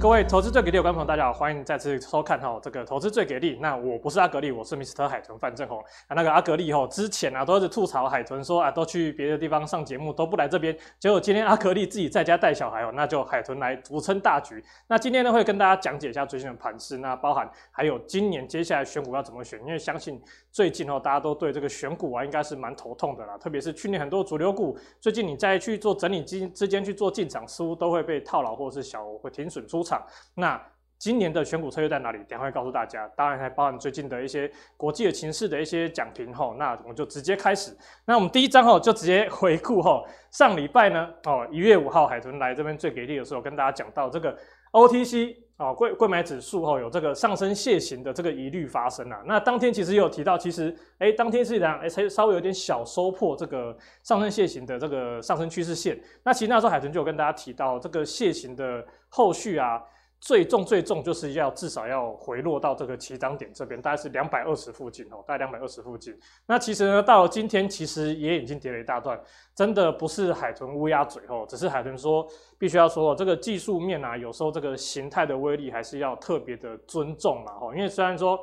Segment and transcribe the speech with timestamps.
[0.00, 3.58] 各位投资最给力的观众朋友，大家好，欢迎再次收看哈这个投资最给力。
[3.60, 5.06] 那我不是阿格力，我是 Mr.
[5.06, 5.78] 海豚范正宏。
[6.08, 14.64] 啊，那个阿格力哈之前啊都是吐槽海豚说啊都去别的地方上节目都不来这边，结果今天阿格力自己在家带小孩哦，那就海豚来独撑大局。
[14.88, 20.18] 那今天呢会跟大家讲解一下最近的盘势，那包含还有今年接下来选股要怎么选，因为相信
[20.52, 30.04] 最近哦大家都对这个选股啊应该是蛮头痛的啦，特别是去年很多主流股，最近你再去做整理基金之间去做进场，似乎都会被套牢或者是小会停损出场。
[30.34, 30.60] 那
[30.98, 32.18] 今年的选股策略在哪里？
[32.28, 33.08] 等下会告诉大家。
[33.16, 36.54] 当然还包含最近的一些国际的情势的一些讲评哈。
[36.58, 37.74] 那我们就直接开始。
[38.04, 40.02] 那我们第一章吼就直接回顾哈。
[40.30, 44.36] 上礼拜呢哦一月五号海豚来这边最给力的时候，跟大家讲到这个
[44.72, 49.22] OTC 哦柜柜买指数哦有这个上升楔形的这个疑虑发生啊。
[49.26, 56.00] 那当天其实也有提到，其实哎当天虽然哎才稍微有点小收破这个上升楔形的这个上升趋势线。
[56.24, 59.80] 那其实那时候海豚就有跟大家提到这个楔形的后续啊。
[60.20, 66.14] 最重最重就是要至少要回落到这个起涨点这边，大概是两百二十附近哦，大概两百二十附近。
[66.46, 69.18] 那其实呢，到今天其实也已经跌了一大段，
[69.54, 72.26] 真的不是海豚乌鸦嘴哦，只是海豚说
[72.58, 78.38] 必须要说这个技术面啊，有时候这个形态的威力还是要特别的尊重嘛哦，因为虽然说。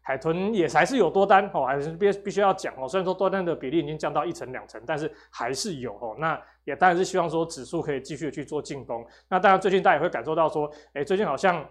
[0.00, 2.88] 海豚也还是有多单哦，还是必必须要讲哦。
[2.88, 6.16] 虽然说多单的比例已经降到一成两成，但是还是有哦。
[6.18, 9.06] 那也当然是希望说指数可以继续去做进攻。
[9.28, 11.64] 那当然最近大家也会感受到说，哎，最近好像。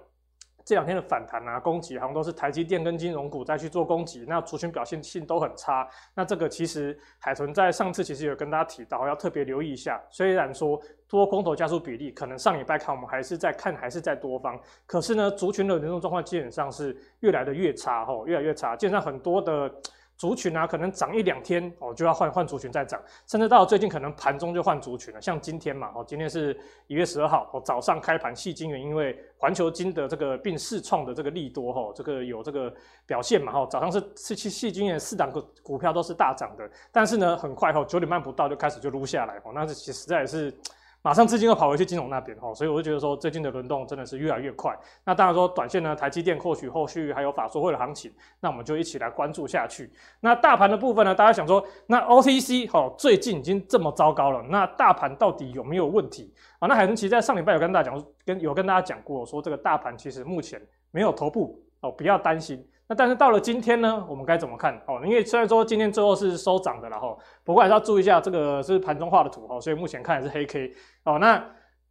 [0.70, 5.90] 这两天的反弹啊，攻击好像都是台积电跟金融股在去做攻击，那族群表现性都很差。
[6.14, 10.00] 那这个其实海豚在上次其实有跟大家提到，要特别留意一下。
[10.12, 18.76] 虽然说多空头加速比例可能上礼拜看我们还是在看还是在多方，可是呢，族群的流动状况基本上是越来的越差吼，越来越差。
[18.76, 19.74] 基本上很多的。
[20.20, 25.22] 族群啊，可能涨一两天哦，就要换换族群再涨，甚至到最近可能盘中就换族群了。
[25.22, 32.72] 像今天嘛，哦，今天是一月十二号，哦，早上开盘，矽晶圆因为环球金的这个并释创的这个利多，哈，这个有这个
[33.06, 40.54] 表现嘛，哈，早上是是矽矽晶圆四档股股票都是大涨的，但是呢，很快哈，九点半不到就开始就撸下来，哦，那是其实在是。
[41.02, 44.78] 马上资金又跑回去金融那边哈，所以我就觉得说最近的轮动真的是越来越快。
[45.06, 48.12] 那当然说短线呢，台积电或许后续还有法说会的行情，
[48.42, 49.90] 那我们就一起来关注下去。
[50.20, 56.68] 那大盘的部分呢，大家想说，那 OTC 哈最近已经这么糟糕了，那大盘到底有没有问题啊？
[56.68, 60.62] 那海豚其实在上礼拜有跟大家讲，跟有跟大家讲过说，这个大盘其实目前
[60.92, 62.68] 没有头部哦，不要担心。
[62.90, 64.76] 那但是到了今天呢，我们该怎么看？
[64.88, 70.74] 哦，因为虽然说今天最后是收涨的了哈，不过还是要注意一下，这个是盘中画的图哈，所以目前看也是黑 K
[71.04, 71.20] 哦。
[71.20, 71.40] 那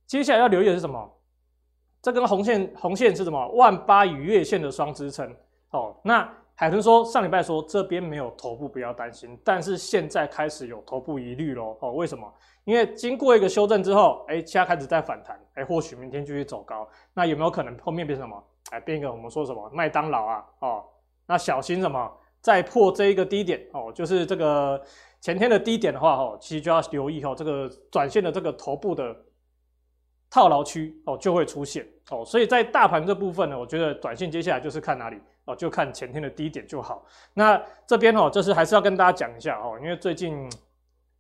[0.09, 1.09] 接下来要留意的是什么？
[2.03, 3.49] 这根红线，红线是什么？
[3.53, 5.33] 万八与月线的双支撑
[5.71, 5.95] 哦。
[6.03, 11.93] 那海豚说上礼拜说这边没有头部，不要担心，但是现在开始有头部疑虑咯哦。
[11.93, 12.29] 为什么？
[12.65, 18.45] 因为经过一个修正之后，哎，现在开始在反弹，哎，或许明天继续走高，那有没有可能后面变成什么？
[18.71, 20.85] 哎，变一个我们说什么麦当劳啊，哦，
[21.27, 22.11] 那小心什么
[22.41, 24.81] 再破这一个低点哦，就是这个
[25.21, 29.17] 前天的低点的话，哦，其实就要留意哦，这个短线的这个头部的
[30.31, 37.05] 套牢区哦就会出现哦，所以在大盘这部分呢，我觉得短线接下来就是看哪里哦，就看前天的低点就好。
[37.35, 40.49] 那这边哦，就是还是要跟大家讲一下哦，因为最近。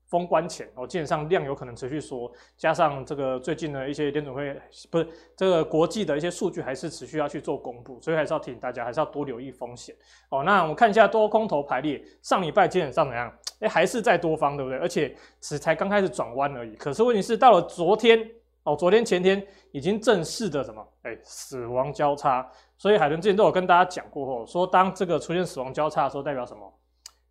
[0.08, 4.58] 封关前哦，基本上量有可能持续缩，加上这个最近的一些联准会
[4.90, 9.94] 不是这个国际的一些数据还是持续要去做公布，所以还是要提醒大家，还是要多留意风险
[10.30, 10.42] 哦。
[10.42, 13.32] 那我们看一下多空头排列，上礼拜基本上怎样？
[13.60, 14.78] 哎，还是在多方，对不对？
[14.78, 16.74] 而且只才刚开始转弯而已。
[16.76, 18.18] 可是问题是到了昨天
[18.62, 20.86] 哦，昨天前天已经正式的什么？
[21.02, 22.48] 哎，死亡交叉。
[22.76, 26.72] 所以海豚之前都有跟大家讲过后，说当这个出现死亡交叉的时候，代表什么？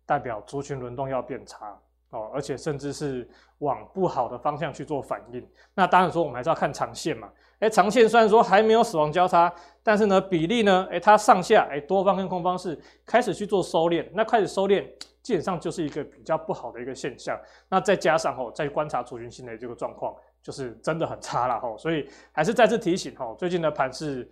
[0.04, 1.76] 代表族群轮动要变差。
[2.10, 5.46] 哦，而且甚至是往不好的方向去做反应。
[5.74, 7.28] 那当然说，我们还是要看长线嘛。
[7.58, 9.52] 诶，长线虽然说还没有死亡交叉，
[9.82, 14.08] 但是呢，比例呢，诶，它上下，诶，多方跟空方是开始去做收敛。
[14.14, 14.86] 那开始收敛，
[15.22, 17.38] 基本上就是一个比较不好的一个现象。
[17.68, 21.76] 那再加上哦，再观察族群性的这个状况，就是真的很差了哈。
[21.76, 24.26] 所以还是再次提醒哈，最近的盘是，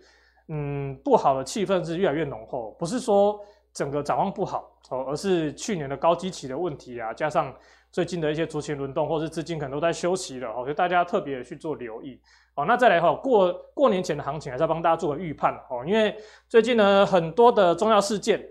[0.47, 3.39] 嗯，不好的气氛是越来越浓厚，不是说。
[3.77, 7.55] 整个展望不好哦，而是去年的高基期的问题啊，加上
[7.91, 12.19] 最近的一些族群轮动，或是资金可能都在休息了哦，所以大家特别去做留意
[12.55, 12.65] 哦。
[12.65, 16.17] 那再来哈，过过年前的行情还是要帮大家做个预判哦，因为
[16.49, 18.43] 最近呢很多的重要事件，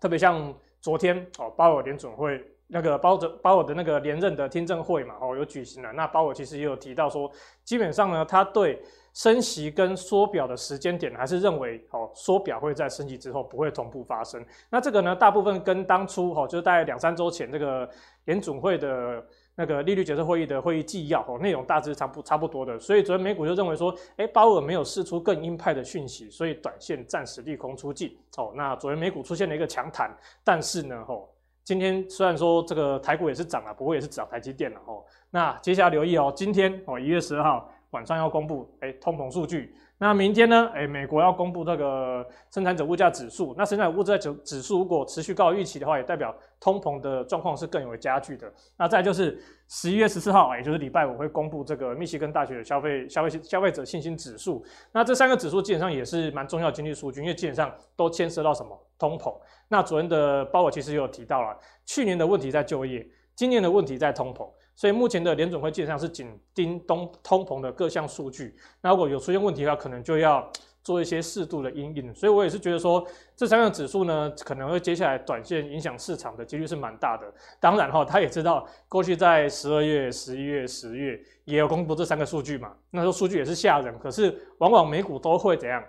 [0.00, 5.92] 特别像昨天哦，鲍尔联准会那个鲍尔鲍尔的那个连任的听证会嘛哦，有举行了。
[5.92, 7.30] 那鲍尔其实也有提到说，
[7.64, 8.82] 基本上呢，他对。
[9.14, 14.44] 升息跟缩表的时间点，还是认为哦，缩表会在升息之后不会同步发生。
[14.68, 17.88] 那这个呢，大部分跟当初哈，就是大概两三周前这个
[18.24, 19.24] 联准会的
[19.54, 28.52] 那个利率决策会议的会议纪要哦，内容大致差不差不多的，所以昨天美股就认为说，哎，鲍尔没有释出更鹰派的讯息，所以短线暂时利空出尽哦。
[28.56, 30.10] 那昨天美股出现了一个强弹，
[30.42, 31.22] 但是呢，哦，
[31.64, 35.02] 今天虽然说这个台股也是涨了，不过也是涨台积电了哦。
[35.30, 39.74] 那接下来留意哦，今天哦一月十二号晚上要公布哎通膨数据。
[40.04, 40.70] 那明天呢？
[40.74, 43.54] 诶，美国要公布这个生产者物价指数。
[43.56, 48.52] 那生产者物价指指数如果持续高于预期的话，也代表通膨的状况是更为加剧的。
[48.76, 54.62] 那再就是十一月十四号，也就是礼拜五会公布这个密西根大学的消费消费消费者信心指数。
[54.92, 59.34] 那这三个指数基本上也是蛮重要的经济数据，因为基本上都牵涉到什么通膨。
[59.68, 64.46] 那昨天的包尔其实也有提到了，去年的问题在就业，今年的问题在通膨。
[64.76, 70.50] 所以目前的联准会基本上是紧盯通通膨的各项数据，那如果有出现问题的话，可能就要
[70.82, 72.12] 做一些适度的因应。
[72.12, 73.06] 所以我也是觉得说，
[73.36, 77.32] 这三个指数呢，可能会接下来短线影响市场的几率是蛮大的。
[77.60, 85.80] 当然哈，他也知道过去在十二月、十一月、十月也有公布这三个数据嘛，那时候数据也是吓人，可是往往美股都会怎样？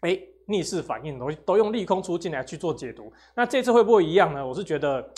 [0.00, 3.12] 哎，逆势反应，都都用利空出尽来去做解读。
[3.36, 4.44] 那这次会不会一样呢？
[4.44, 5.08] 我是觉得。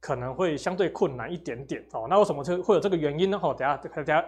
[0.00, 2.06] 可能会相对困难一点点哦。
[2.08, 3.38] 那为什么会会有这个原因呢？
[3.42, 4.24] 哦，等下等下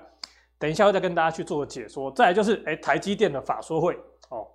[0.58, 2.11] 等一下会再跟大家去做个解说。
[2.12, 3.94] 再来就是，哎，台积电的法说会
[4.28, 4.46] 哦，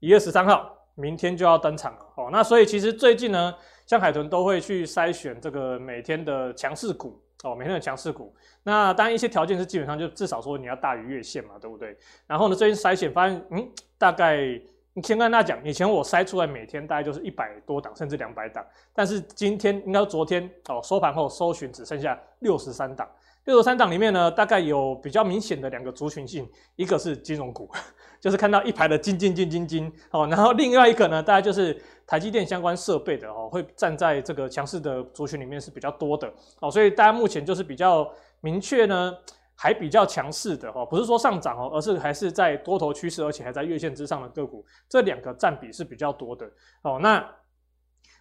[0.00, 2.28] 一月十三号，明天就要登场了哦。
[2.30, 3.54] 那所以其实最近呢，
[3.86, 8.34] 像海豚都会去筛选这个每天的强势股哦，每天的强势股。
[8.62, 11.96] 那当然一些条件是基本上就至少说你要大于月线嘛，对不对？
[12.26, 13.68] 然后呢，最近筛选发现，嗯，
[13.98, 14.60] 大概。
[14.94, 18.64] 你先跟大家讲，以前我筛出来每天大概就是一百多档，甚至两百档，
[18.94, 23.08] 但是今天应该昨天哦收盘后搜寻只剩下六十三档。
[23.44, 27.68] 六十三档里面呢，大概有比较明显的两个族群性，一个是金融股，
[28.18, 38.08] 就是看到一排的金金金金金哦，然后另外一个呢，大概就是台积电相关设备的哦，会站在这个强势的族群里面是比较多的哦，所以大家目前就是比较
[38.40, 39.12] 明确呢。
[39.56, 46.50] 还比较强势的哦，不是说上涨哦，而是还是在多头趋势，而且还在月线之上的个股，这两个占比是比较多的
[46.82, 46.98] 哦。
[47.00, 47.24] 那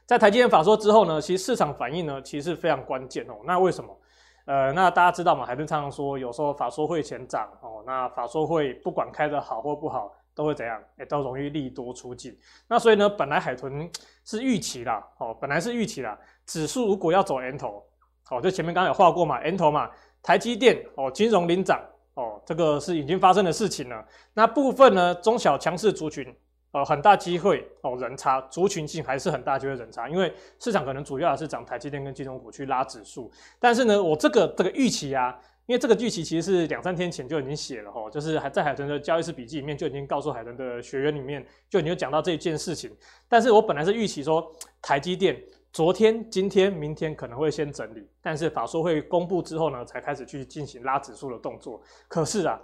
[0.05, 3.35] 在台积电法说之后呢，其实市场反应呢，其实是非常关键哦。
[3.45, 3.97] 那为什么？
[4.45, 5.45] 呃，那大家知道吗？
[5.45, 10.79] 海豚常常说，有时候法说会前涨哦，那法说会不管开得好或不好，都会怎样？
[10.97, 12.37] 哎，都容易利多出尽。
[12.67, 13.89] 那所以呢，本来海豚
[14.25, 17.81] 是预期啦，哦，本来是预期啦，指数如果要走 N 头，
[18.29, 19.89] 哦，就前面刚刚有画过嘛，N 头嘛。
[20.23, 21.79] 台积电哦，金融领涨
[22.13, 24.03] 哦，这个是已经发生的事情了。
[24.33, 26.25] 那部分呢，中小强势族群
[26.71, 33.29] 哦，很大机会哦，人差族群性还是很大机会人差，因为市场可能主要还是涨台积电跟金融股去拉指数。
[33.59, 42.89] 但是呢，我这个这个预期啊，因为这个预期其实是两三天前就已经写了哈，就是还在海豚的交易室笔记里面就已经告诉海豚的学员里面就已经讲到这件事情。
[43.27, 44.49] 但是我本来是预期说
[44.81, 45.37] 台积电。
[45.73, 51.81] 昨天、今天、明天可能会先整理，但是法说会公布之后呢，才开始去进行拉指数的动作。
[52.07, 52.57] 可是啊，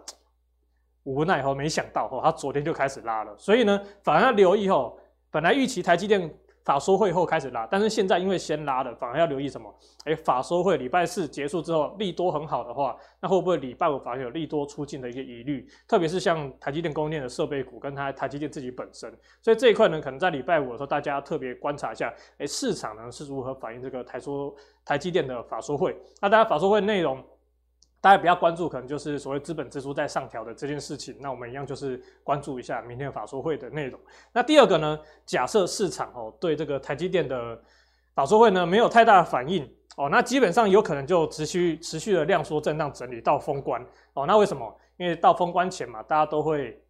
[1.04, 4.96] 无奈哦，没想到哦，他昨天就开始拉了，所以呢，反而要留意哦。
[5.32, 6.34] 本来预期台积电。
[6.70, 9.74] 法说会后开始拉，但是现在因为先拉了，反而要留意什么？
[10.06, 15.68] 哎，法说会礼拜四结束之后利多很好的话，那会不会礼拜五反而有利多出尽的一个疑虑？
[15.88, 19.12] 特别是像台积电供应链的设备股跟它台积电自己本身，
[19.42, 24.54] 所以这一块呢，可能在礼拜五的时候大家特别观察一下，哎，市场呢是如何反映这个台说
[24.86, 25.98] 台积电的法说会？
[26.22, 27.18] 那大家法说会内容。
[28.02, 31.16] 大家比较关注，可能就是所谓资本支出在上调的这件事情。
[31.20, 34.00] 那我们一样就是关注一下明天的法说会的内容。
[34.32, 37.62] 那第二个呢，假设市场哦对这个台积电的
[38.16, 44.26] 法说会呢没有太大的反应哦，那基本上有可能就持续持续的量缩震荡整理到封关哦。
[44.26, 44.74] 那为什么？
[44.98, 46.82] 因为到封关前嘛，大家都会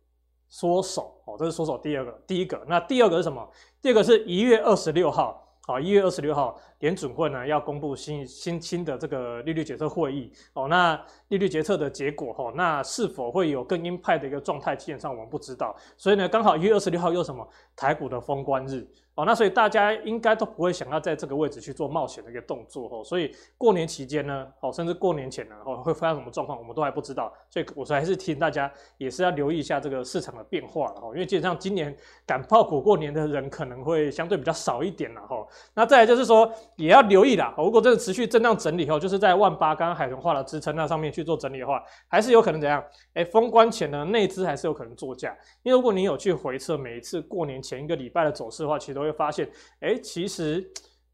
[0.47, 2.11] 缩手哦，这是缩手第二个。
[2.27, 3.47] 第一个，那第二个是什么？
[3.81, 5.45] 第二个是一月二十六号。
[5.67, 10.67] 好，一月二十六号，联准会呢要公布新新新的这个利率决策会议哦。
[10.67, 14.75] 那利率决策的结果哈，那是否会有更鹰派的一个状态？
[14.75, 15.75] 基本上我们不知道。
[15.97, 18.87] 所以呢，刚好一月二十六号又什么台股的封关日。
[19.15, 23.03] 哦，那所以大家应该都不会想要在这个位置去做冒险的一个动作哦。
[23.03, 27.33] 所以过年期间呢，哦，甚至过年前呢，哦，会发生什么状况，我们都还不知道。
[27.49, 31.11] 所以我说还是提醒大家，也是要留意一下这个市场的变化了哦。
[31.13, 31.93] 因为基本上今年
[32.25, 35.45] 敢抱股过年的人可能会相对比较少一点了哈。
[35.73, 37.53] 那再来就是说，也要留意啦。
[37.57, 42.81] 如果这个持续震荡整理后，就是在万八刚刚海豚化的支撑那上面去做整理的话，还是有可能怎样？
[43.13, 45.37] 哎，封关前呢，内资还是有可能作价。
[45.61, 49.49] 因为如果你有去回测每一次过年前一个礼拜的走势的话，其实都会发现，
[49.81, 50.65] 哎，其实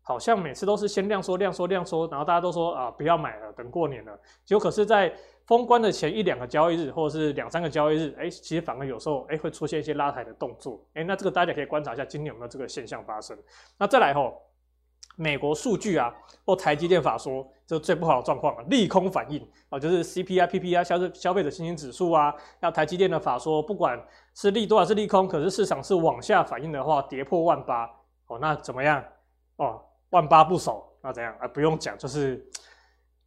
[0.02, 4.18] 好像每次都是先量缩、量缩、量缩，然后大家都说啊，不要买了，等过年了。
[4.46, 5.12] 结果可是，在
[5.48, 10.80] 封关的前一两个交易日，或者是两三个交易日，哎，其实反而有时候哎会出现一些拉抬的动作。
[10.94, 13.36] 哎，那这个大家可以观察一下，今年有没有这个现象发生？
[13.80, 14.40] 那再来吼，
[15.16, 16.14] 美国数据啊，
[16.46, 23.98] 或台积电法说，这最不好的状况了，利空反应啊，就是 CPI、PPI 消消费者信心指数啊，要台积电的法说，不管
[24.34, 27.90] 是利多还是利空，可是市场是往下反应的话，跌破万八
[28.28, 29.04] 哦，那怎么样
[29.56, 29.82] 哦？
[30.10, 31.48] 万八不守，那怎样啊？
[31.48, 32.46] 不用讲，就是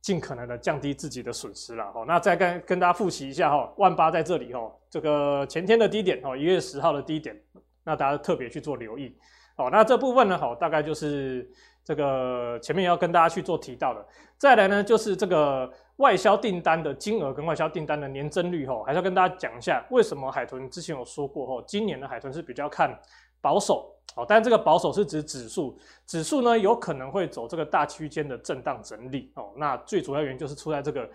[0.01, 2.05] 尽可能的降低自己的损失了哦。
[2.07, 7.35] 那再跟跟大家复习一下哈，万八在这里哦，这个前天的低点哦，一月十号的低点，
[7.83, 9.17] 那大家特别去做留意
[9.57, 9.69] 哦。
[9.73, 11.51] 那这部分呢，好，大概就是。
[11.89, 22.95] 这个前面要跟大家去做提到的，再来呢，就是这个外销订单的金额跟外销订单的年增率吼，还是要跟大家讲一下，为什么海豚之前有说过吼，今年的海豚是比较看
[23.41, 31.09] 保守哦，但这个保守是指指数，指数呢有可能会走这个大区间的震荡整理哦，那最主要原因就是出在这个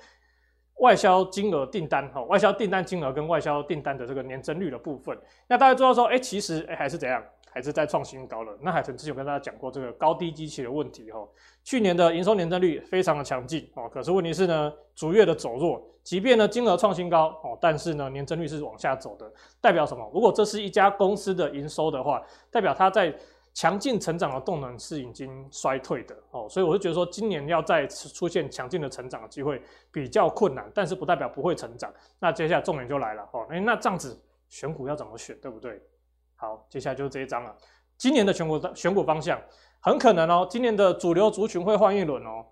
[0.80, 5.16] 外销金额订单哦，外销订单金额跟外销订单的这个年增率的部分，
[5.48, 7.24] 那大家知道说，哎，其实哎还是怎样？
[7.54, 8.58] 还是在创新高了。
[8.62, 11.20] 那海豚之前有跟大家讲过这个高低机器的问题哈。
[11.64, 19.32] 去年的营收年增率非常的强劲哦，可是问题是呢，逐月的走弱，即便呢金额创新高哦，但是呢年增率是往下走的，
[19.62, 20.10] 代表什么？
[20.14, 23.16] 如果这是一家公司的营收的话，代表它在
[23.54, 31.94] 强劲成长的动能是已经衰退的哦，所以我就觉得说今年要再次出现强劲的成长的机会比较困难，但是不代表不会成长。
[32.20, 34.20] 那接下来重点就来了哦，哎，那这样子
[34.50, 35.80] 选股要怎么选，对不对？
[36.44, 37.56] 好，接下来就是这一张了。
[37.98, 39.40] 今年的选股选股方向
[39.80, 42.46] 很可能哦，今年的主流族群会换一轮哦，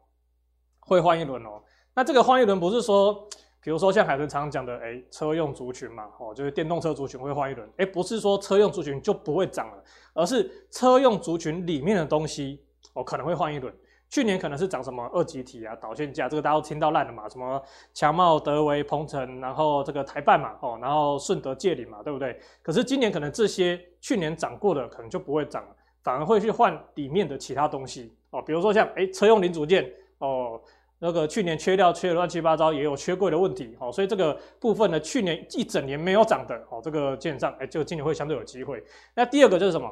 [0.80, 1.62] 会换一轮哦。
[1.94, 3.28] 那这个换一轮不是说，
[3.62, 9.84] 比如说像海豚常常讲的，哎，车用族群嘛，哦，就是电动车族群会换一轮，哎，不是说车用族群就不会涨了，
[10.14, 13.76] 而是车用族群里面的东西哦可能会换一轮。
[14.12, 17.60] 去年可能是涨什么二极体啊、导线架，这个大家都听到烂了嘛，什么
[17.94, 22.38] 强茂、德维、鹏程，然后这个台办嘛，哦，然后顺德、界岭嘛，对不对？
[22.62, 25.70] 可是今年可能这些去年涨过的，可能就不会涨了，
[26.04, 30.60] 反而会去换里面的其他东西哦，比如说像哎车用零组件哦，
[31.00, 38.84] 那个去年缺料缺的乱七八糟，也有缺柜的问题哦，所以这个部分呢，去年一整年没有涨的哦，这个基本上哎，就今年会相对有机会。
[39.16, 39.90] 那第二个就是什么？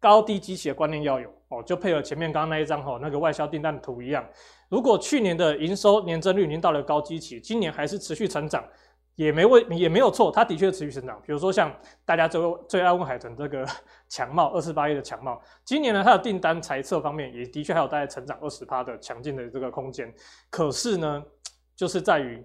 [0.00, 4.26] 高低基期的观念要有哦，就配合前面刚刚那一张哈，那个外销订单的图一样。
[4.70, 8.64] 如果去年的营收年增率已经到了高基期，今年还是持续成长，
[9.16, 11.20] 也没问也没有错，它的确持续成长。
[11.26, 11.70] 比如说像
[12.04, 13.66] 大家最最爱问海豚这个
[14.08, 20.12] 强茂 二四八一的强茂，今年呢它的订单财测方面也的确还有大概成长二十趴的强劲的这个空间。
[20.48, 21.22] 可是呢，
[21.76, 22.42] 就是在于。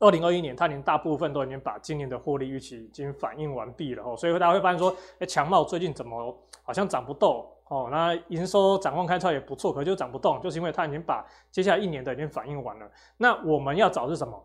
[0.00, 7.88] 二零二一年，它连大部分都已经把今年的获利预期已经反映完毕了哦，所以大家会发现说，哎，强茂最近怎么好像涨不动哦？
[7.90, 12.90] 那营收展望开出来也不错，可就涨不动，就是因为它已经把接下来一年的已经反映完了。
[13.16, 14.44] 那我们要找是什么？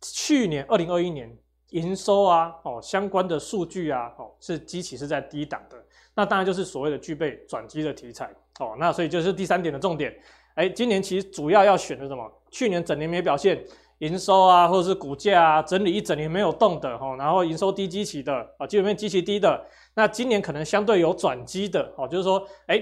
[0.00, 1.36] 去年二零二一年
[1.70, 5.76] 营收啊，哦相关的数据啊，哦是基期是在低档的，
[6.14, 8.76] 那当然就是所谓的具备转机的题材哦。
[8.78, 10.16] 那所以就是第三点的重点，
[10.54, 12.32] 哎，今年其实主要要选的什么？
[12.50, 13.62] 去年整年没表现。
[13.98, 19.64] 营收啊，或者是股价啊，整理一整年没有动的哈，然后营收低基期的啊，基本面基期低的，
[19.94, 22.80] 那今年可能相对有转机的哦，就是说，哎，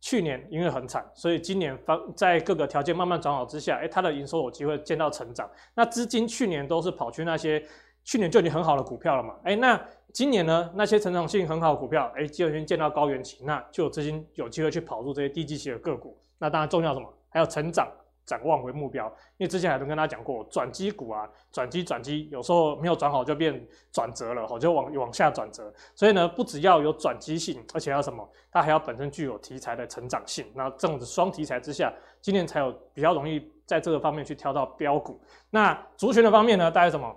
[0.00, 5.50] 去年因为很惨，所以今年方在各个条件慢慢转好之下，哎，它的营收有机会见到成长。
[5.74, 7.64] 那资金去年都是跑去那些
[8.04, 16.20] 去年就已经很好的股票了嘛，哎，那今年呢，那些成长性很好的股票，哎，就已经见到高原期，那就有资金有机会去跑入这些低基期的个股。
[16.36, 17.08] 那当然重要什么？
[17.30, 17.88] 还有成长。
[18.24, 25.72] 展望为目标，因为之前海豚跟大家讲过，转机股啊，转机转机，有时候没有转好就变转折了，就往往下转折。
[25.94, 30.46] 所以呢，不只要有转机性，而且要什么，它还要本身具有题材的成长性。
[30.54, 35.20] 那这种子双题材之下，今年才有比较容易在这个方面去挑到标股。
[35.50, 37.14] 那族群的方面呢，大概什么？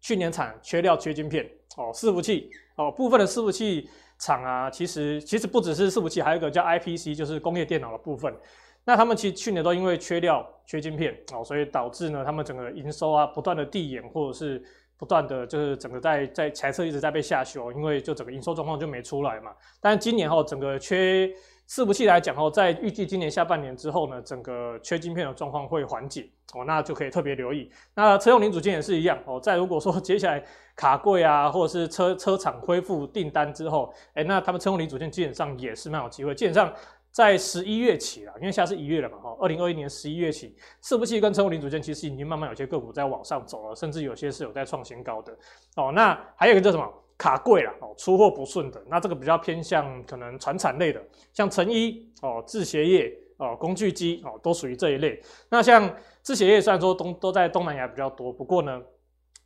[0.00, 8.30] 去年产缺料缺晶片哦，伺服器哦，部分的伺服器厂啊，其实其实不只是伺服器，还有一个叫 IPC，就是工业电脑的部分。
[8.84, 14.62] 那他们其实去年都因为缺料、缺晶片哦，所以导致呢，他们整个营收啊不断的递延，或者是
[14.98, 19.52] 不断的就是整个在在财测一直在被下修，因为就整个营收状况就没出来嘛。
[19.80, 21.26] 但是今年后整个缺
[21.66, 27.70] 伺服器来讲哦，在预计今年下半年之后呢，整个缺晶片的状况会缓解哦，那就可以特别留意。
[27.94, 30.44] 那车用零组件也是一样哦，在如果说 接下来
[30.76, 36.70] 卡柜啊，或者是车车厂恢复订单之后，哎，那他们车用零组件基本上也是蛮有机会，基本上。
[37.14, 40.52] 在十一月起啊，因为现在是一月了嘛，哈，二零二一年十一月起，
[40.82, 45.32] 伺服器跟车用零组件其实已经慢慢有些个股在往上走了，甚至有些是有在创新高的
[45.76, 45.92] 哦。
[45.94, 51.00] 那还有一个叫什么卡柜了哦，出货不顺的，那这个比较偏向可能传产类的，
[51.32, 55.22] 像成衣哦、制鞋业哦、工具机哦，都属于这一类。
[55.48, 55.88] 那像
[56.24, 58.82] 制鞋业虽然说东都在东南亚比较多，不过呢。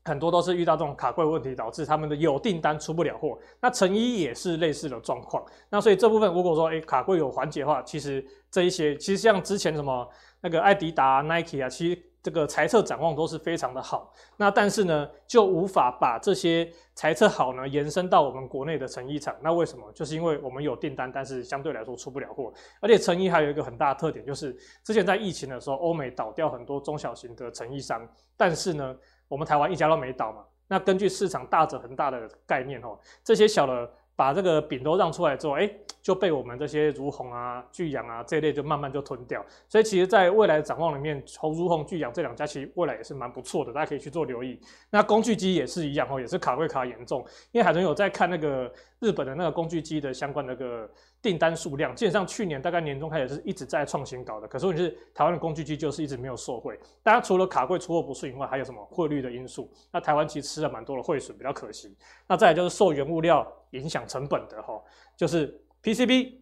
[0.08, 3.38] 很多都是遇到这种卡柜问题，导致他们的有订单出不了货。
[3.60, 5.44] 那成衣也是类似的状况。
[5.68, 10.08] 那所以这部分如果说诶卡柜有缓解的话，其实这一些其实像之前什么
[10.40, 14.12] 那个艾迪达、Nike 啊，其实这个财测展望都是非常的好。
[14.36, 19.34] 那但是呢，就无法把这些财测好呢延伸到我们国内的成衣厂。
[19.40, 19.90] 那为什么？
[19.92, 22.52] 就是因为我们有订单，但是相对来说出不了货。
[22.80, 28.96] 而且成衣还有一个很大的特点，就是之前在疫情的时候，欧美倒掉很多中小型的成衣商，但是呢。
[29.28, 35.70] 我们台湾一家都没倒嘛，那根据市场大者恒大的概念哦，这些小的把这个饼都让出来之后，哎，
[36.02, 39.44] 就被我们这些如虹啊、巨阳啊这一类就慢慢就吞掉。
[39.68, 44.60] 所以其实，在未来的展望里面，从如虹、巨阳这两家其实未来也是蛮不错的，大家可以去做留意。
[44.90, 50.90] 那工具机也是一样哦，也是卡柜卡严重，因为海豚有在看那个日本的那个工具机的相关那个。
[51.20, 56.78] 订单数量基本上去年大概年中开始是一直在创新高的，可是问题是台湾的工具机就是一直没有受惠。
[57.02, 59.68] 当然除了卡柜出货不顺以外，还有什么汇率的因素？
[59.90, 61.96] 那台湾其实吃了蛮多的汇损，比较可惜。
[62.28, 64.80] 那再来就是受原物料影响成本的哈，
[65.16, 66.34] 就是 PCB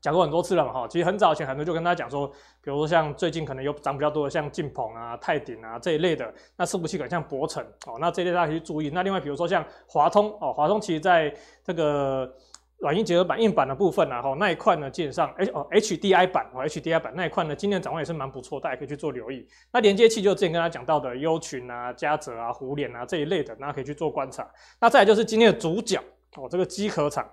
[0.00, 0.88] 讲过很多次了嘛哈。
[0.88, 2.26] 其实很早以前很多就跟大家讲说，
[2.60, 8.90] 比如说像最近可能有涨比较多的像晋鹏啊、泰鼎啊这一类的，那伺服器可能像博成哦，那这一类大家去注意。
[8.90, 11.32] 那另外比如说像华通哦，华通其实在
[11.62, 12.34] 这个。
[12.82, 19.46] 软硬结合板、硬板的部分呢，哈，那一块呢，基本上 H 哦 HDI 板哦 HDI 板那一块呢，今年展望也是蛮不错，大家可以去做留意。
[19.72, 24.44] 那连接器就之前跟大家讲到的优群啊、嘉泽啊、胡连啊这一类的，大家可以去做观察。
[24.80, 25.96] 那再来就是今天的主角
[26.34, 27.24] 哦，这个机壳厂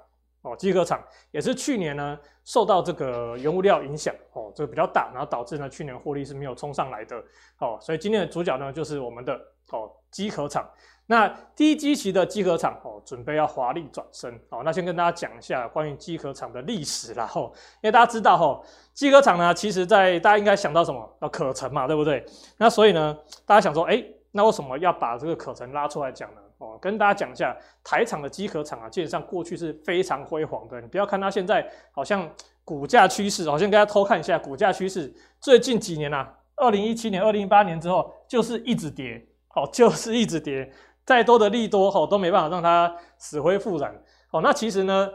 [0.43, 7.17] 哦，机壳厂也是去年呢受到这个原物料影响哦，这个比较大，然后导致呢去年获利是没有冲上来的
[7.57, 9.33] 哦，所以今天的主角呢就是我们的
[9.71, 10.69] 哦机壳厂。
[11.11, 14.61] 那低基期的机壳厂哦，准备要华丽转身哦。
[14.63, 17.51] 那先跟大家讲一下关于机壳厂的历史啦吼，
[17.81, 18.63] 因为大家知道吼，
[18.93, 21.17] 机壳厂呢，其实在大家应该想到什么？
[21.23, 22.23] 要可成嘛，对不对？
[22.57, 26.41] 那所以呢，大家想说，诶，那为什么要把这个可成拉出来讲呢？
[26.59, 30.79] 哦，跟大家讲一下，台厂的机壳厂啊，基本上过去是非常辉煌的。
[30.79, 32.29] 你不要看它现在好像
[32.63, 40.71] 股价趋势，好像跟大家偷看一下股价趋势，最近几年啊，二零一七年、二零一八年之后，就是一直跌，哦，就是一直跌。
[41.09, 43.91] 再多的利多吼都没办法让它死灰复燃
[44.29, 44.41] 哦。
[44.43, 45.09] 那其实呢，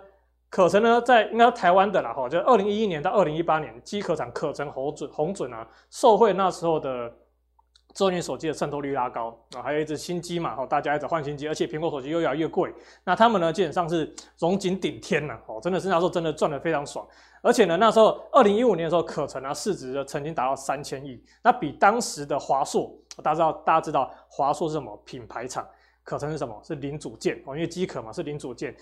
[0.50, 7.08] 可成呢在应该台湾的啦吼，就二零一一年到二零一八年，机壳厂可成鸿准红准啊，受惠那时候的
[7.94, 17.06] 周年手机的渗透率拉高啊，还有一支新机嘛吼，大家一直换新机，而且苹果手机又越来越贵，那他们呢基本上是荣景顶天呐哦，真的是那时候真的赚得非常爽。
[17.40, 22.90] 而且呢那时候二零一五年的时候，可成啊市值的曾经达到三千亿，那比当时的华硕，
[23.22, 25.64] 大家知道大家知道华硕是什么品牌厂？
[26.04, 26.60] 可成是什么？
[26.62, 28.76] 是零组件哦，因为机壳嘛是零组件，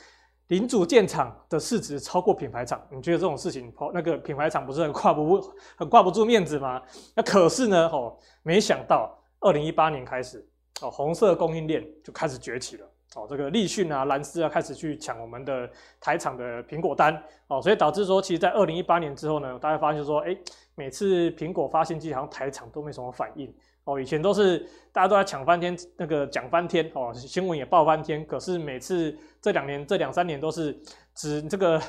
[0.48, 5.40] 零组件厂的市值超过品牌厂，你觉得这种事情，那个品牌厂不是很挂不
[5.76, 6.82] 很挂不住面子吗？
[7.14, 10.44] 那可是呢，哦，没想到二零一八年开始，
[10.82, 20.37] 哦，红色供应链就开始崛起了，哦，这个立讯啊、蓝思啊开始去抢我们的台厂的苹果单，哦，所以导致说，其实，在二零一八年之后呢，大家发现说，哎，
[20.74, 23.54] 每次苹果发新机，好像台厂都没什么反应。
[23.85, 24.59] 哦，以前都是
[24.92, 28.25] 大家都在抢翻天，那个讲翻天哦，新闻也爆翻天。
[28.25, 30.73] 可是每次这两年、这两三年都是
[31.14, 31.81] 只这个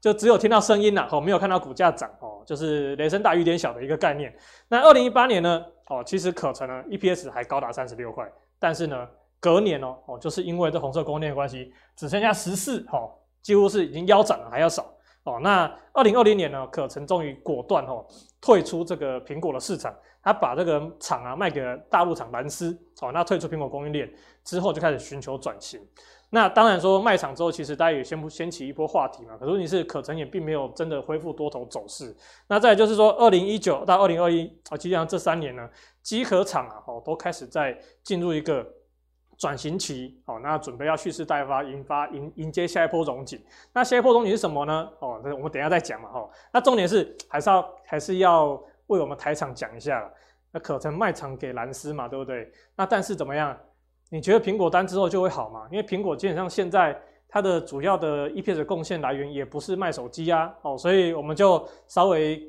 [0.00, 4.34] 就只有听到声音呐，哦，没有看到股价涨哦，就是雷声大雨点小的一个概念。
[4.66, 8.26] 那二零一八年呢，哦，其实可成呢 EPS 还高达三十六块，
[8.58, 9.06] 但是呢
[9.38, 13.12] 隔年哦哦，就是因为这红色供应链的关系，只剩下十四哦，
[13.42, 14.90] 几乎是已经腰斩了还要少
[15.24, 15.38] 哦。
[15.42, 18.06] 那二零二零年呢，可成终于果断哦
[18.40, 19.94] 退出这个苹果的市场。
[20.22, 24.08] 他把这个厂啊卖给了大陆厂蓝思，哦，那退出苹果供应链
[24.44, 25.80] 之后就开始寻求转型。
[26.30, 29.36] 那当然说卖厂之后，其实大家也先不掀起一波话题嘛。
[29.36, 32.16] 可是问题是，可成也并没有真的恢复多头走势。
[32.46, 35.68] 那再就是说，二零一九到二零二一啊，基本上这三年呢，
[36.02, 38.66] 机壳厂啊，哦，都开始在进入一个
[39.36, 43.38] 转型期，哦，那准备要蓄势待发，引发迎迎接下一波融景。
[43.74, 44.88] 那下一波融景是什么呢？
[45.00, 46.30] 哦，我们等下再讲嘛，哦。
[46.50, 48.58] 那重点是还是要还是要。
[48.92, 50.10] 为我们台厂讲一下，
[50.50, 52.50] 那可曾卖厂给蓝思嘛，对不对？
[52.76, 53.58] 那但是怎么样？
[54.10, 55.66] 你觉得苹果单之后就会好吗？
[55.70, 56.94] 因为苹果基本上现在
[57.26, 62.46] 它的主要的 EPS 的贡献来源也不是卖手机啊，哦，所以我们就稍微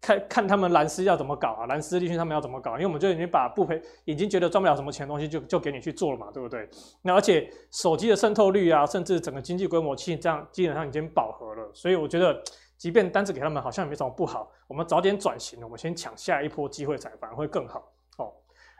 [0.00, 2.72] 看看他们蓝思要怎么搞啊，蓝思立讯他们要怎么搞？
[2.72, 6.66] 因为我们就已经把不赔，已经觉得赚不了什么钱的东西就就给你去做了嘛，对不对？
[7.02, 12.42] 那而且手机的渗透率啊，甚至整个经济规模其实这样基本上已经饱和了，所以我觉得。
[12.82, 17.78] 即便单子给他们好像也没什么不好，我们早点转型，我们先抢下一波机会，才反而会更好
[18.18, 18.32] 哦。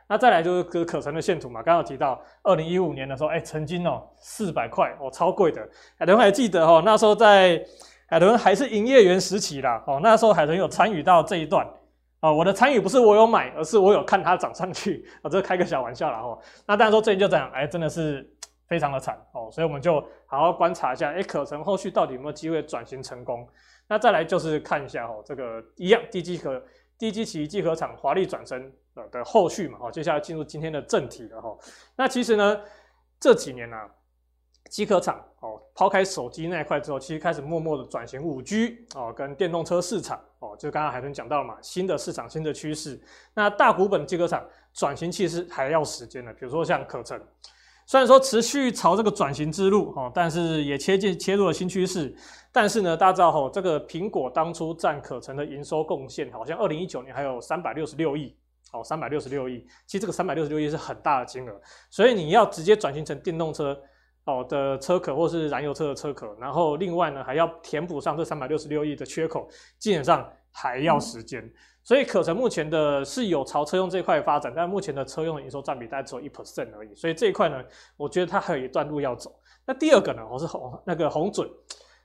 [0.08, 5.64] 那再来就是可可成的线图嘛，刚刚提到二零一五年的时候，哎、曾经哦四百块哦超贵的，
[5.96, 7.64] 海豚还记得哦，那时候在
[8.08, 11.64] 海豚还是营业员时期啦哦，那时候海豚有参与到这一段
[12.18, 16.36] 啊，我的参与不是我有买，而是我有看它涨上去啊， 这开个小玩笑啦哦。
[16.66, 18.28] 那当然说最近就这样，哎，真的是
[18.66, 23.46] 非常的惨哦，所以我们就好好观察一下，哎，可成后续到底有没有机会转型成功？
[23.92, 26.62] 那再来就是看一下哦，这个一样低基核
[26.96, 28.72] 低基期机壳厂华丽转身
[29.10, 31.54] 的后续嘛，哦，接下来进入今天的正题了哈。
[31.94, 32.58] 那其实呢，
[33.20, 33.86] 这几年啊。
[34.70, 42.98] 机壳厂哦，抛开手机那一块之后，其实开始默默的转型五 G 哦，跟电动车市场哦，就刚刚海豚讲到嘛，新的市场、新的趋势。
[43.34, 47.20] 那大股本机壳厂转型其实还要时间的，比如说像可成，
[47.92, 52.10] 虽然说持续朝这个转型之路哦，但是也切进切入了新趋势。
[52.50, 58.34] 但是呢，大家知道吼，这个苹果当初占可成的营收贡献，好像二零一九年还有三百六十六亿
[58.72, 59.62] 哦，三百六十六亿。
[59.86, 61.52] 其实这个三百六十六亿是很大的金额，
[61.90, 63.78] 所以你要直接转型成电动车。
[64.24, 69.48] 哦的车壳或是燃油车的车壳，然后另外呢还要填补上这三百六十六亿的缺口，
[69.80, 71.42] 基本上还要时间。
[71.42, 76.94] 嗯、所以可成目前的是有朝车用这一块发展，但目前的车用的营收占比大概只有一 percent 而已。
[76.94, 77.62] 所以这一块呢，
[77.96, 79.34] 我觉得它还有一段路要走。
[79.66, 81.48] 那第二个呢，我是红那个红准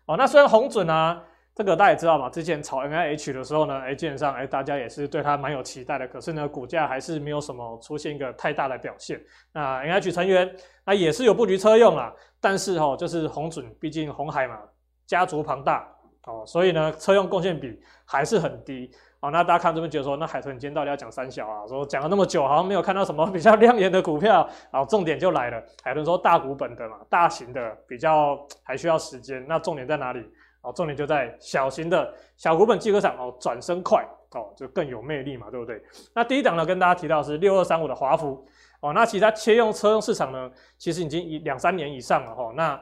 [0.05, 1.23] 哦，那虽然红准啊。
[1.55, 6.07] 这个大家也知道嘛，之前炒 NIH 的时候呢，哎，基本上哎，大家也是对它蛮有期待的。
[6.07, 9.19] 可是呢，股价还是没有什么出现一个太大的表现。
[9.51, 10.55] 那 NIH 成员
[10.85, 14.59] 那也是有布局车用啊，但是哦，就是红准，毕竟红海嘛，
[15.07, 15.91] 家族庞大
[16.27, 18.91] 哦，所以呢，车用贡献比还是很低。
[19.19, 21.65] 哦，那大家看这边觉得说，那海豚你今天到底要讲三小啊？
[21.65, 24.47] 说讲了那么久，好像没有看到什么比较 亮眼的股票。
[24.69, 29.43] 然后重点就来了，海豚说大股本的嘛，大型的比较还需要时间。
[29.47, 30.23] 那重点在哪里？
[30.61, 35.81] 哦，重点就在小型的小股本机壳厂哦，转身快哦，就更有魅力嘛，对不对？
[36.13, 38.45] 那第一档呢，跟大家提到是六二三五的华孚
[38.81, 42.53] 哦，那其实它切用车用市场呢，其实已经一两三年以上了哈、哦。
[42.55, 42.79] 那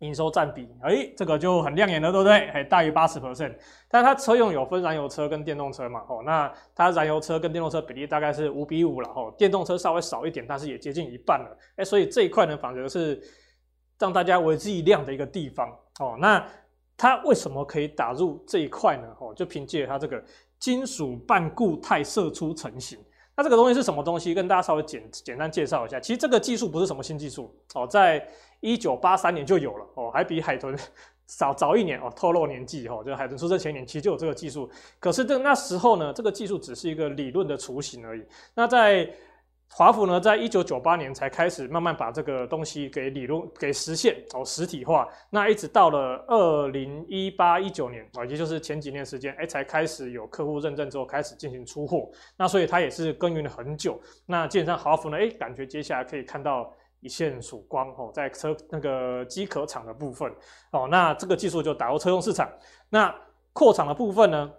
[0.00, 2.50] 营收占比，哎，这个就很亮眼了，对不对？
[2.50, 3.54] 还大于八十 percent。
[3.88, 13.18] 但它车用有分燃油车跟电动车嘛，哦，那它燃油车跟电动车比例大概是五比五了，哦，电动车稍微少一点，但是也接近一半了，哎，所以这一块呢，反而是
[13.98, 15.68] 让大家为之一亮的一个地方
[16.00, 16.16] 哦。
[16.20, 16.46] 那
[16.98, 19.08] 它为什么可以打入这一块呢？
[19.18, 20.22] 哦，就凭借它这个
[20.58, 22.98] 金属半固态射出成型。
[23.36, 24.32] 那这个东西是什么东西？
[24.32, 26.00] 跟大家稍微简简单介绍一下。
[26.00, 28.26] 其实这个技术不是什么新技术哦，在
[28.60, 30.74] 一九八三年就有了哦，还比海豚
[31.26, 34.70] 早早一年哦，透露年纪哦，就海豚出生前年其实就有这个技术。
[34.98, 38.24] 可是这那时候呢，这个技术只是一个理论的雏形而已。
[38.54, 39.08] 那在
[39.68, 45.06] 华孚呢，在一九九八年才开始慢慢把这个东西给理论给实现哦，实体化。
[45.28, 52.08] 那一直到了二零一八一九年啊，也就是前几年时间，哎，才开始有客户认证之后开始进行出货。
[52.38, 54.00] 那所以它也是耕耘了很久。
[54.24, 60.32] 那基本上华孚呢，哎，感觉接下来可以看到一线曙光哦，在车那个机壳厂的部分
[60.70, 62.50] 哦，那这个技术就打入车用市场。
[62.88, 63.14] 那
[63.52, 64.50] 扩厂的部分呢，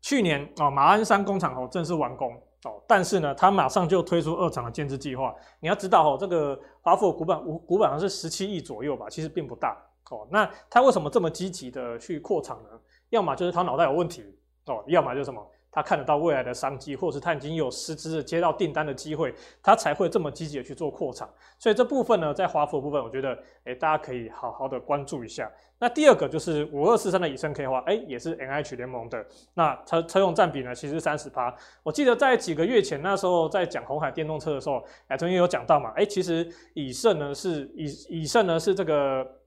[0.00, 2.40] 去年哦，马鞍山工厂哦正式完工。
[2.64, 5.34] 哦，但是呢，他马上就推出二厂的建制计划。
[5.60, 9.76] 你要知道哦，这个华富股本股本好像是十七亿左右吧，其实并不大
[10.10, 10.28] 哦。
[10.30, 12.68] 那他为什么这么积极的去扩厂呢？
[13.08, 14.22] 要么就是他脑袋有问题
[14.66, 15.44] 哦，要么就是什么？
[15.72, 21.28] 他看得到未来的商机，或者是他已经有实质的接到订单的机会，他才会这么积极的去做扩产。
[21.58, 25.50] 所以这部分呢，在华孚部分，我觉得，诶，大家可以好好的关注一下。
[25.78, 29.24] 那第二个就是五二四三的乙皋 K 化，诶，也是 NH 联盟的。
[29.54, 31.54] 那车车用占比呢，其实三十趴。
[31.82, 39.39] 我记得在几个月前，那时候在讲红海电动车的时候，诶，曾经有讲到嘛，诶，其实乙皋呢是乙乙皋呢是这个。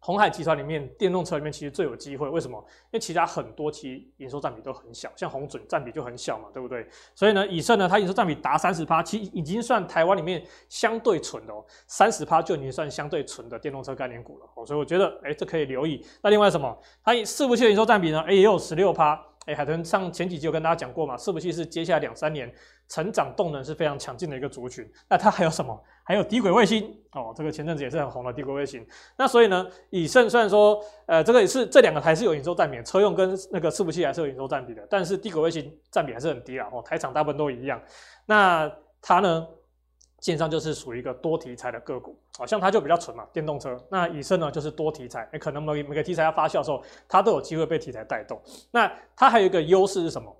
[0.00, 2.58] 鸿海集团里面，电动车里面其实最有机会，为什么？
[2.84, 6.86] 因为其他很多其实营收占比都很小，像红准占比就很小嘛，对不对？
[7.14, 16.04] 所以呢，乙皋呢，它营收占比达三十趴，其实已经算台湾里面相对纯的哦，三十趴就已经算相对纯的电动车概念股了哦，所以我觉得，哎、这可以留意。
[16.22, 16.76] 那另外什么？
[17.04, 18.20] 它四部器的营收占比呢？
[18.26, 19.20] 哎、也有十六趴。
[19.46, 22.52] 哎、海豚上前几集有跟大家讲过嘛，四部器是接下来两三年
[22.88, 24.88] 成长动能是非常强劲的一个族群。
[25.08, 25.82] 那它还有什么？
[26.04, 28.84] 还有低轨卫星哦，这个前阵子也是很红的低轨卫星。
[29.16, 36.68] 那所以呢，以盛虽然说，呃，这个也是这两个还是有营收占比，车用跟那个伺服器还是有营收占比的，但是低轨卫星占比还是很低啊。
[36.72, 37.80] 哦，台厂大部分都一样。
[38.26, 38.70] 那
[39.02, 39.46] 它呢，
[40.18, 43.76] 基本上就是属于一个多题材的个股，好像它就比较纯嘛，电动车。
[43.88, 48.40] 那以盛呢，就是多题材，可能每每个题材要发酵的时候，它都有机会被题材带动。
[48.70, 50.36] 那它还有一个优势是什么？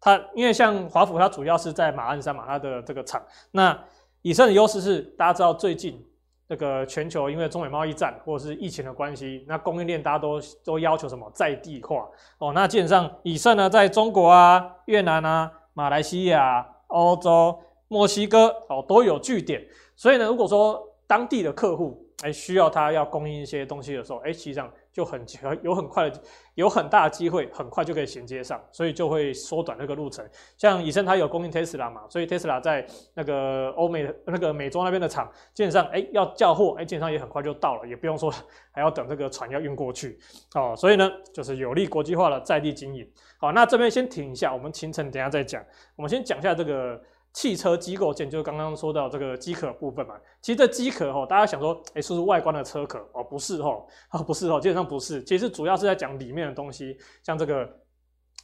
[0.00, 3.20] 它因为像华孚，它主要是在马鞍山嘛，它的这个厂
[3.50, 3.78] 那。
[4.24, 6.02] 乙皋的优势是，大家知道最近
[6.48, 12.08] 这个全球因为中美贸易战或者是疫情的关系，那供应链大家都都要求什么在地化
[12.38, 12.50] 哦。
[12.54, 17.54] 那基本上乙皋呢，在中国啊、越南啊、马来西亚、欧洲、
[17.88, 19.62] 墨西哥哦都有据点。
[19.94, 25.20] 所以呢，如果说当地的客户哎需要他要供应一些东西的时候，哎，实际上就很
[25.62, 26.22] 有很快的
[26.54, 30.24] 有很大的机会，很快就可以衔接上，所以就会缩短那个路程。
[30.56, 38.32] 像以盛它有供应 Tesla 嘛，所以 Tesla 在那个欧美那个美洲那边的厂，基本上哎要叫货哎，基本上也很快就到了，也不用说
[38.70, 40.16] 还要等这个船要运过去
[40.54, 40.76] 哦。
[40.76, 43.04] 所以呢，就是有利国际化的在地经营。
[43.38, 45.60] 好，那这边先停一下，我们行程等下再讲。
[45.96, 47.02] 我们先讲一下这个。
[47.34, 53.24] 汽车机构件就是刚刚说到这个机壳部分嘛，其实这机壳哈，大家想说，哎，是不是外观的车壳哦？
[53.24, 57.68] 不是哈，啊不是哦，基本上不是，其实主要是在讲里面的东西，像这个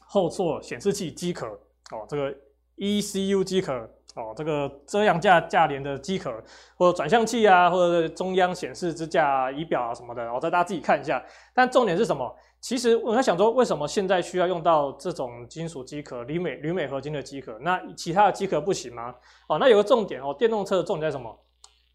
[0.00, 1.46] 后座显示器机壳
[1.92, 2.34] 哦，这个
[2.78, 3.72] ECU 机壳
[4.16, 6.42] 哦，这个遮阳架架帘的机壳，
[6.76, 11.24] 或者转向器啊，或者中央显示支架、仪表啊什么的，我再大家自己看一下。
[11.54, 12.36] 但重点是什么？
[12.60, 17.58] 其实我在想说，为什么现在需要用到这种金属机壳、铝镁铝镁合金的机壳？
[17.60, 19.14] 那其他的机壳不行吗？
[19.48, 21.34] 哦，那有个重点哦，电动车的重点在什么？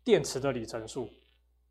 [0.03, 1.07] 电池的里程数。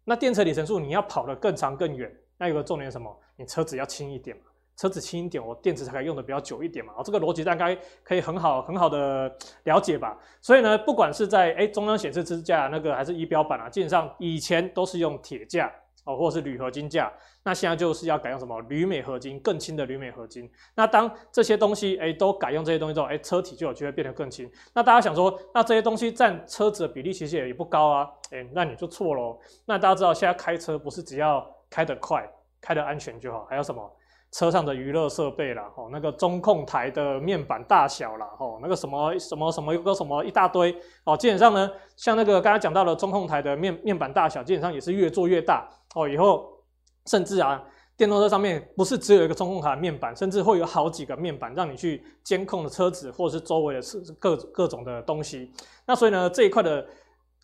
[0.05, 3.13] 那电池里程数你要跑得更长更远，那有个重点什么？
[3.37, 4.45] 你车子要轻一点嘛，
[4.77, 6.93] 车子轻一点，我电池才可以用的比较久一点嘛。
[6.97, 9.29] 哦，这个逻辑大概可以很好很好的
[9.65, 10.17] 了解吧。
[10.41, 15.73] 所以呢，不管是在诶中央显示支架那个，还是仪表板啊，基本上以前都是用铁架。
[16.05, 17.13] 哦，或者是铝合金架，
[17.43, 20.51] 那现在就是要改用什么铝镁合金，更轻的铝镁合金。
[20.75, 24.51] 那当这些东西哎都改用这些东西之后，哎车体就有机会变得更轻。
[24.73, 29.39] 那大家想说，那这些东西占车子的比例其实也不高啊，哎，那你就错喽。
[29.65, 33.97] 那大家知道现在开车不是只要开得快、开得安全就好，还有什么
[34.35, 45.69] 车上的娱乐设备啦，哦，那个中控台的面板大小啦，哦，那个什么什么什么有个什么一大堆哦，基本上呢，像那个刚才讲到的中控台的面面板大小，基本上也是越做越大。
[45.95, 46.51] 哦，以后
[47.07, 47.63] 甚至啊，
[47.97, 55.53] 电动车上面不是只有一个中控台面板，甚至会有好几个面板让你去监控的车子或者是周围的是各各种的东西。
[55.87, 56.85] 那所以呢，这一块的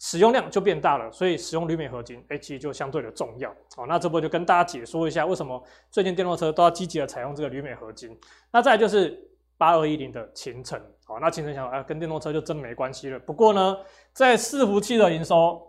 [0.01, 3.51] 使用量就变大了，所以使用铝镁合金，哎，其实就相对的重要。
[3.77, 8.19] 哦，那这波就跟大家解说一下，为什么最近电动车都要积极的采用这个铝镁合金。
[8.51, 9.17] 那再就是
[9.57, 13.19] 八二一零的勤诚，哦，那勤诚想啊，跟电动车就真没关系了。
[13.21, 13.77] 不过呢，
[14.13, 15.63] 在伺服器的营收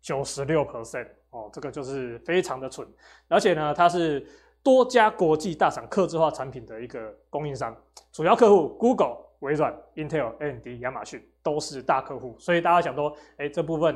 [0.00, 1.08] 九十六 percent。
[1.30, 2.86] 哦，这个就是非常的蠢，
[3.26, 4.24] 而且呢，它是
[4.62, 7.76] 多家国际大厂客制化产品的一个供应商，
[8.12, 13.94] 主要客户 Google、微软、Intel、AMD、亚马逊都是大客户，所以大家想说，哎，这部分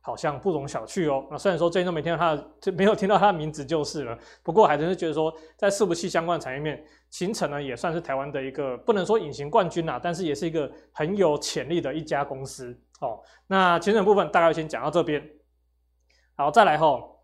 [0.00, 1.26] 好像不容小觑哦。
[1.30, 13.18] 那虽然说最近都没听到他的，就没有听到他的名字就是了，不过还真是觉得说，在伺服器相关的产业面，勤诚呢也算是台湾的一个不能说隐形冠军啊，但是也是一个很有潜力的一家公司哦。
[13.46, 15.26] 那勤诚部分大概先讲到这边。
[16.36, 17.19] 好，再来吼，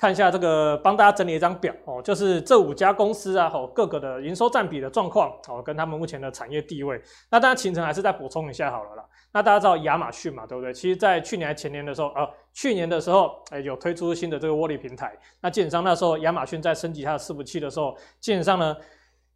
[0.00, 6.98] 看一下这个，帮大家整理一张表哦，就是这五家公司啊，吼各个的营收占比的状况哦，跟他们目前的产业地位。
[7.30, 9.04] 那大家行程还是再补充一下好了啦。
[9.30, 10.72] 那大家知道亚马逊嘛，对不对？
[10.72, 15.12] 其实，在去年前年的时候，呃，去年的时候，哎，有推出新的这个窝里平台。
[15.42, 18.74] 那基本上那时候，亚马逊在升级它的伺服器的时候，基本上呢。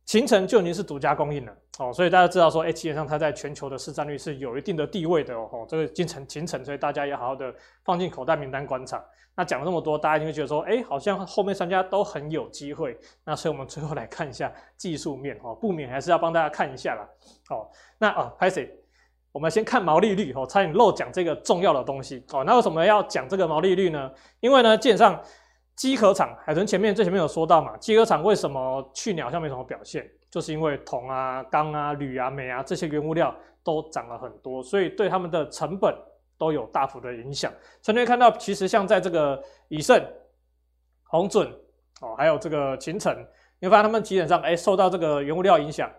[0.07, 5.67] 勤诚就已经是独家供应了哦，所以大家知道说，哎，基本上它在全球的市占率是有一定的地位的哦。
[5.67, 7.53] 这个勤诚勤诚，所以大家也好好的
[7.85, 9.03] 放进口袋名单观察。
[9.35, 12.97] 那讲了这么多，大家一定会觉得说，哎，好像后面三家都很有机会。
[13.25, 17.09] 那所以我们最后来看一下技术面哦，不免还是要帮大家看一下啦。
[17.49, 17.67] 哦，
[17.99, 18.71] 那啊，拍谢，
[19.33, 22.45] 我们先看毛利率哦，差点漏讲这个重要的东西哦。
[22.45, 24.12] 那为什么要讲这个毛利率呢？
[24.40, 25.21] 因为呢，基本上。
[25.77, 33.35] 机壳厂，海豚前面最前面有说到嘛，机壳厂为什么去年好像没什么表现，就是因为铜啊、钢啊、铝啊、镁啊这些原物料
[33.65, 35.93] 都涨了很多，所以对他们的成本
[36.39, 37.53] 都有大幅的影响。
[37.83, 40.01] 所以可以看到，其实像在这个以盛、
[41.05, 41.51] 红准
[42.01, 43.13] 哦，还有这个勤诚，
[43.59, 45.91] 你会发现他们基本上哎受到这个原物料影响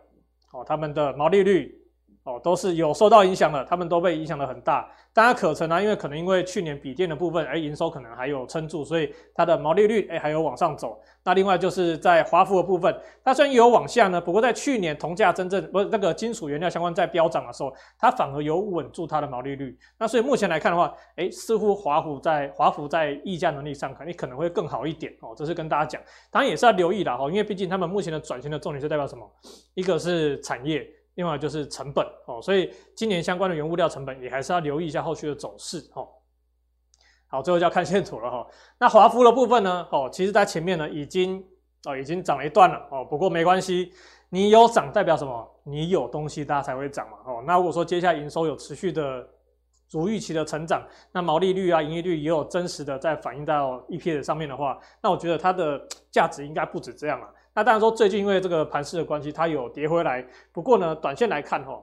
[0.54, 1.85] 哦，他们的毛利率。
[2.26, 4.90] 哦，都是有受到影响的，他们都被影响的很大。
[5.14, 11.00] 大家可成啊，因为可能因为去年笔电的部分，哎，营收可能还有撑住，所以它的毛利率哎还有往上走。
[11.24, 19.78] 那另外就是在华孚的部分，它虽然有往下呢，不过在去年铜价真正不是那个金属原料相关在飙涨的时候，它反而有稳住它的毛利率。
[20.00, 25.36] 那所以目前来看的话，哎，似乎华孚在华孚在议价能力上肯定可能会更好一点哦。
[25.38, 29.24] 这是跟大家讲，当然也是要留意的哈，因为毕竟他们目前的转型的重点是代表什么？
[29.76, 30.86] 一个是产业。
[31.16, 36.08] 另外就是成本哦，所以今年相关的原物料成本也还是要留意一下后续的走势哦。
[37.28, 38.48] 好，最后就要看线图了哈。
[38.78, 39.88] 那华孚的部分呢？
[39.92, 41.44] 哦，其实在前面呢已经
[41.86, 43.04] 哦已经涨了一段了哦。
[43.04, 43.92] 不过没关系，
[44.30, 45.52] 你有涨代表什么？
[45.64, 47.44] 你有东西大家才会涨嘛哦。
[47.48, 49.28] 那如果说接下来营收有持续的
[49.90, 57.28] 如预期的成长，那毛利率啊、营业率也有真实的在反映到 EPS 上面的话，那我觉得它的价值应该不止这样了。
[57.56, 60.24] 那当然说，最近因为这个盘势的关系，它有跌回来。
[60.52, 61.82] 不过呢，短线来看，哈，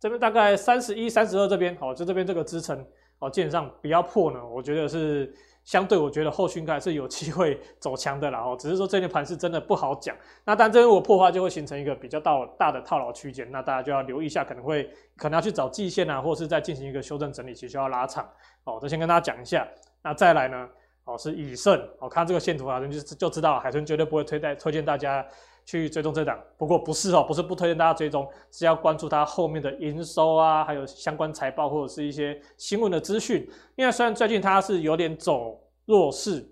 [0.00, 2.84] 这边大概三十一、三十二这边，哦，就这边这个支撑，
[3.20, 10.16] 哦，基本上不要破呢，我觉得是相对我觉得后续应该是有机会走强的啦哦，只是说这边盘是真的不好讲。
[10.44, 18.28] 那但这边如果破话就会形成一个比较大大的套牢区间，那大家就要留意一下，可能会可能要去找季线啊，或是再进行一个修正整理，其实要拉长
[18.64, 18.78] 哦。
[18.82, 19.64] 这先跟大家讲一下。
[20.02, 20.68] 那再来呢，
[21.04, 25.24] 哦是以胜，哦、看这个线图啊，就就知道海豚绝对不会推带推荐大家
[25.66, 26.38] 去追踪这档。
[26.56, 33.48] 不过不是哦，不是不推荐大家追踪，是要关注它后面的营收啊，还有相关财报或者是一些新闻的资讯。
[33.76, 36.46] 因为虽然最近它是有点走弱势，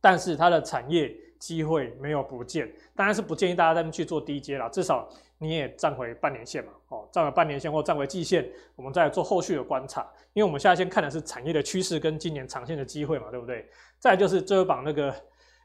[0.00, 5.08] 但是它的产业机会没有不见，当然是不建议大家再去做低阶了，至少
[5.38, 10.08] 你也站回半年线嘛，哦，站回半年线或站回季线，我们再做后续的观察。
[10.34, 13.66] 因为我们现在先看的是产业的趋势跟今年长线的机会嘛，对不对？
[13.98, 15.14] 再就是最后榜那个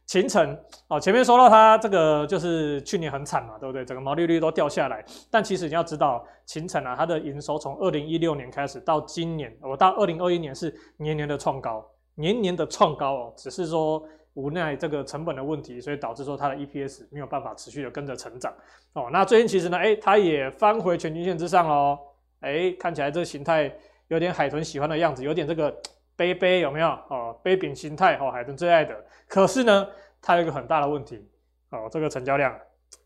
[0.06, 3.84] 秦城哦，前面说到它这个就是去年很惨嘛，对不对？
[3.84, 14.04] 整个毛利率都掉下来，但其实你要知道秦城啊，它的营收从二零一六年开始到今年，我到二零二一年是年年的创高，年年的创高哦，只是说。
[14.36, 18.54] 无奈这个成本的问题，所以导致说它的 EPS 没有办法持续的跟着成长
[18.94, 19.10] 哦。
[19.12, 21.98] 那最近其实呢，哎，它也翻回全均线之上喽。
[22.40, 23.74] 哎，看起来这个形态
[24.10, 25.76] 有点海豚喜欢的样子，有点这个
[26.16, 27.36] 杯杯有没有哦？
[27.42, 28.94] 杯柄形态哦，海豚最爱的。
[29.28, 29.88] 可是呢，
[30.22, 31.26] 它有一个很大的问题
[31.72, 32.54] 哦，这个成交量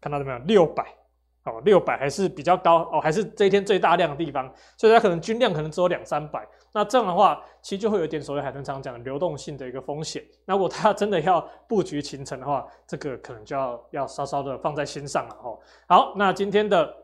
[0.01, 0.37] 看到了没有？
[0.39, 0.83] 六百。
[1.45, 6.47] 哦，六百还是比较高哦，还是这一天最大量的地方，所以它可能均量可能只有两三百。
[6.71, 10.23] 那这样的话，其实就会有点所谓海豚常讲的流动性的一个风险。
[10.45, 15.59] 那如果它真的要布局形成的话，这个可能就要要稍稍的放在心上了哦。
[15.85, 16.95] 好，那今天的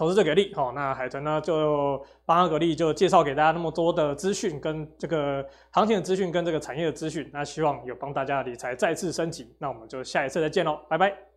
[0.00, 9.54] 投资最给力哦，那海豚呢就帮阿格力就介绍给大家那么多的资讯跟这个行情的资讯跟这个产业的资讯，那希望有帮大家理财再次升级。
[9.58, 11.29] 那我们就下一次再见喽，拜拜。